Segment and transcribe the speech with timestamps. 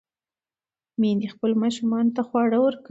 [0.99, 2.79] میندې خپلو ماشومانو ته خواړه ورکوي.